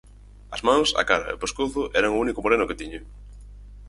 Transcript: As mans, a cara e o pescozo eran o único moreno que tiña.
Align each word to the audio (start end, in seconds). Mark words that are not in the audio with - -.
As 0.55 0.61
mans, 0.67 0.89
a 1.01 1.03
cara 1.09 1.27
e 1.31 1.35
o 1.37 1.41
pescozo 1.43 1.81
eran 1.99 2.13
o 2.15 2.21
único 2.25 2.43
moreno 2.43 2.67
que 2.69 2.79
tiña. 2.81 3.01